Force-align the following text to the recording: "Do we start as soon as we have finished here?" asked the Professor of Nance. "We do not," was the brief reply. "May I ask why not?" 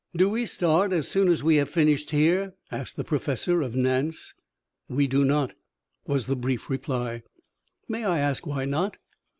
"Do 0.15 0.29
we 0.31 0.47
start 0.47 0.93
as 0.93 1.07
soon 1.07 1.27
as 1.27 1.43
we 1.43 1.57
have 1.57 1.69
finished 1.69 2.09
here?" 2.09 2.55
asked 2.71 2.95
the 2.95 3.03
Professor 3.03 3.61
of 3.61 3.75
Nance. 3.75 4.33
"We 4.89 5.05
do 5.05 5.23
not," 5.23 5.53
was 6.07 6.25
the 6.25 6.35
brief 6.35 6.71
reply. 6.71 7.21
"May 7.87 8.03
I 8.03 8.17
ask 8.17 8.47
why 8.47 8.65
not?" 8.65 8.97